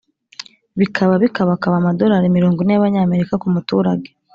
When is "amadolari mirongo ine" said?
1.77-2.73